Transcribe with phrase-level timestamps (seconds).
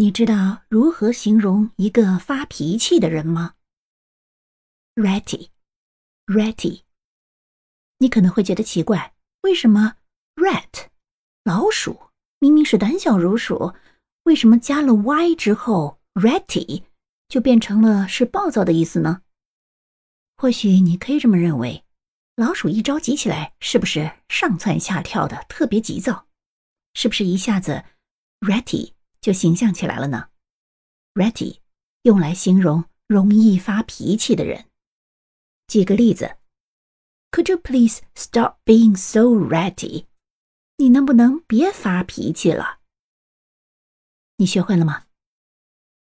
[0.00, 3.54] 你知道如何形容一个发脾气的人吗
[4.94, 6.82] ？Ratty，ratty。
[7.98, 9.96] 你可能会觉得奇怪，为什么
[10.36, 10.86] rat
[11.42, 11.98] 老鼠
[12.38, 13.74] 明明是胆小如鼠，
[14.22, 16.84] 为什么加了 y 之后 ratty
[17.28, 19.22] 就变成了是暴躁的意思呢？
[20.36, 21.84] 或许你可以这么认为：
[22.36, 26.28] 老鼠一着急起来，是不是上蹿下跳的，特别急躁？
[26.94, 27.84] 是不是一下子
[28.38, 30.28] ratty 就形象起来了呢
[31.14, 31.60] Ready
[32.02, 34.66] 用来形容容易发脾气的人。
[35.66, 36.36] 举个例子。
[37.30, 40.06] Could you please stop being so ready？
[40.78, 42.78] 你能不能别发脾气了？
[44.36, 45.07] 你学会了吗？